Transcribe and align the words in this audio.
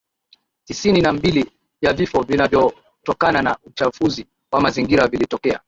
tisini 0.65 1.01
na 1.01 1.13
mbili 1.13 1.51
ya 1.81 1.93
vifo 1.93 2.21
vinavyotokana 2.23 3.41
na 3.41 3.57
uchafuzi 3.63 4.25
wa 4.51 4.61
mazingira 4.61 5.07
vilitokea 5.07 5.59